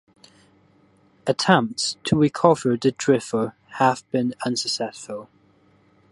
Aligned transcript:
Attempts 1.27 1.95
to 2.05 2.15
recover 2.17 2.75
the 2.75 2.91
drifter 2.91 3.53
have 3.73 4.03
been 4.11 4.33
unsuccessful. 4.43 5.29